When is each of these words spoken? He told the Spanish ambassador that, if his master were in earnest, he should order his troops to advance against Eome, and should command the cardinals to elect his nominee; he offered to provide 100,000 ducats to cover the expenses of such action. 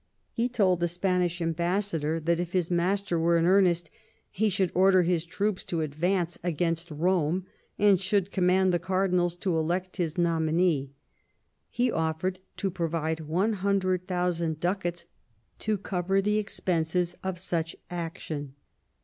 He 0.31 0.49
told 0.49 0.79
the 0.79 0.87
Spanish 0.87 1.43
ambassador 1.43 2.19
that, 2.21 2.39
if 2.39 2.53
his 2.53 2.71
master 2.71 3.19
were 3.19 3.37
in 3.37 3.45
earnest, 3.45 3.91
he 4.31 4.49
should 4.49 4.71
order 4.73 5.03
his 5.03 5.23
troops 5.25 5.63
to 5.65 5.81
advance 5.81 6.39
against 6.43 6.89
Eome, 6.89 7.43
and 7.77 8.01
should 8.01 8.31
command 8.31 8.73
the 8.73 8.79
cardinals 8.79 9.35
to 9.35 9.55
elect 9.55 9.97
his 9.97 10.17
nominee; 10.17 10.89
he 11.69 11.91
offered 11.91 12.39
to 12.57 12.71
provide 12.71 13.19
100,000 13.19 14.59
ducats 14.59 15.05
to 15.59 15.77
cover 15.77 16.19
the 16.19 16.39
expenses 16.39 17.15
of 17.23 17.37
such 17.37 17.75
action. 17.91 18.55